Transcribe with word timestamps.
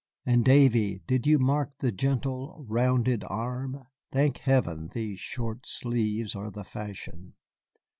And 0.25 0.43
Davy, 0.43 1.03
did 1.05 1.27
you 1.27 1.37
mark 1.37 1.77
the 1.77 1.91
gentle, 1.91 2.65
rounded 2.67 3.23
arm? 3.29 3.83
Thank 4.11 4.37
heaven 4.39 4.87
these 4.87 5.19
short 5.19 5.67
sleeves 5.67 6.35
are 6.35 6.49
the 6.49 6.63
fashion." 6.63 7.35